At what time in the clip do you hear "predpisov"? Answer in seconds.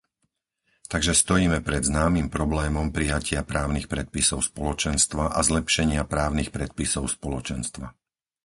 3.93-4.39, 6.55-7.03